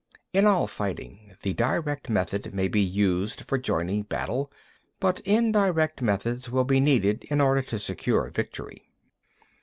5. 0.13 0.19
In 0.39 0.45
all 0.47 0.65
fighting, 0.65 1.35
the 1.43 1.53
direct 1.53 2.09
method 2.09 2.55
may 2.55 2.67
be 2.67 2.81
used 2.81 3.41
for 3.41 3.59
joining 3.59 4.01
battle, 4.01 4.51
but 4.99 5.19
indirect 5.19 6.01
methods 6.01 6.49
will 6.49 6.63
be 6.65 6.79
needed 6.79 7.23
in 7.25 7.39
order 7.39 7.61
to 7.61 7.77
secure 7.77 8.27
victory. 8.31 8.89